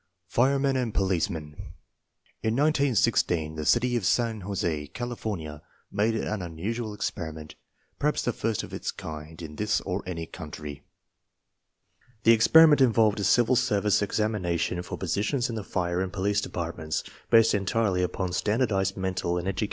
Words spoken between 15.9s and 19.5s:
and police departments, based entirely upon standardized mental and educational 1 Tennan, Lewis